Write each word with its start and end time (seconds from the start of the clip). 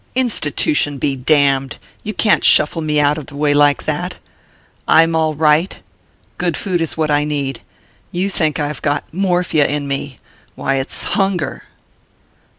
"Institution 0.15 0.97
be 0.97 1.15
damned! 1.15 1.77
You 2.01 2.15
can't 2.15 2.43
shuffle 2.43 2.81
me 2.81 2.99
out 2.99 3.19
of 3.19 3.27
the 3.27 3.35
way 3.35 3.53
like 3.53 3.83
that. 3.83 4.17
I'm 4.87 5.15
all 5.15 5.35
right 5.35 5.79
good 6.39 6.57
food 6.57 6.81
is 6.81 6.97
what 6.97 7.11
I 7.11 7.23
need. 7.23 7.61
You 8.11 8.27
think 8.31 8.59
I've 8.59 8.81
got 8.81 9.03
morphia 9.13 9.67
in 9.67 9.87
me 9.87 10.17
why, 10.55 10.77
it's 10.77 11.03
hunger!" 11.03 11.65